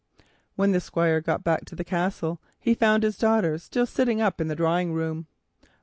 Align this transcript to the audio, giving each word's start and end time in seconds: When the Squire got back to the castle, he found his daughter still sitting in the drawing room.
When 0.55 0.71
the 0.71 0.79
Squire 0.79 1.21
got 1.21 1.43
back 1.43 1.63
to 1.65 1.75
the 1.75 1.83
castle, 1.83 2.41
he 2.59 2.73
found 2.73 3.03
his 3.03 3.19
daughter 3.19 3.59
still 3.59 3.85
sitting 3.85 4.17
in 4.17 4.47
the 4.47 4.55
drawing 4.55 4.93
room. 4.93 5.27